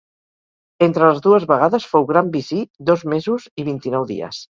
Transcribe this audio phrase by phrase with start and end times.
[0.85, 4.39] Entre les dues vegades fou gran visir dos mesos i vint-i-nou dies.